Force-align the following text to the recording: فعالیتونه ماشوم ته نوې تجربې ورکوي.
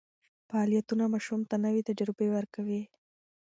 فعالیتونه 0.49 1.03
ماشوم 1.13 1.41
ته 1.49 1.55
نوې 1.65 1.81
تجربې 1.89 2.27
ورکوي. 2.31 2.81